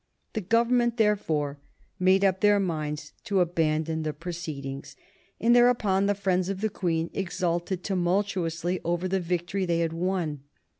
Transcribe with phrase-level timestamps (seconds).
[0.33, 1.59] The Government, therefore,
[1.99, 4.95] made up their minds to abandon the proceedings,
[5.39, 10.41] and thereupon the friends of the Queen exulted tumultuously over the victory they had won.